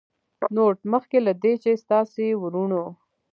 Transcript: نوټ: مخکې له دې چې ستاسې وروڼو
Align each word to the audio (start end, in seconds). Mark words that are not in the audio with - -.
نوټ: 0.55 0.77
مخکې 0.91 1.17
له 1.27 1.33
دې 1.43 1.53
چې 1.63 1.71
ستاسې 1.83 2.25
وروڼو 2.41 2.85